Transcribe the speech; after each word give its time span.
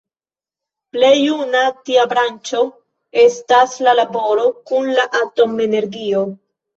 Plej 0.95 1.09
juna 1.23 1.59
tia 1.89 2.05
branĉo 2.13 2.61
estas 3.23 3.75
la 3.89 3.93
laboro 3.99 4.47
kun 4.73 4.89
la 5.01 5.05
atom-energio. 5.21 6.23